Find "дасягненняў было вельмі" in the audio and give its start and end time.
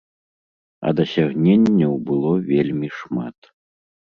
0.99-2.87